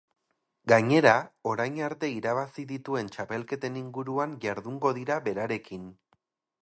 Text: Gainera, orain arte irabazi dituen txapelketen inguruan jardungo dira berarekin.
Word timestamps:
Gainera, 0.71 1.11
orain 1.51 1.77
arte 1.89 2.09
irabazi 2.13 2.65
dituen 2.71 3.11
txapelketen 3.17 3.77
inguruan 3.83 4.35
jardungo 4.47 4.97
dira 5.01 5.23
berarekin. 5.29 5.87